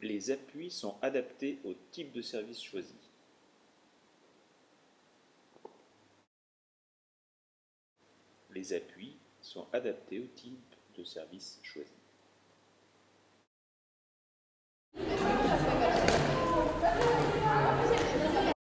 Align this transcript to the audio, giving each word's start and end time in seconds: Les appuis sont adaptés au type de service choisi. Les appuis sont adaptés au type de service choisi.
Les 0.00 0.30
appuis 0.30 0.70
sont 0.70 0.96
adaptés 1.02 1.58
au 1.64 1.74
type 1.90 2.12
de 2.12 2.22
service 2.22 2.62
choisi. 2.62 2.94
Les 8.50 8.72
appuis 8.72 9.16
sont 9.40 9.68
adaptés 9.72 10.20
au 10.20 10.26
type 10.26 10.74
de 10.96 11.04
service 11.04 11.58
choisi. 11.62 11.90